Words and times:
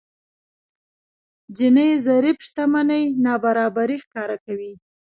جيني 1.57 1.87
ضريب 2.07 2.37
شتمنۍ 2.47 3.03
نابرابري 3.25 3.97
ښکاره 4.03 4.37
کوي. 4.45 4.71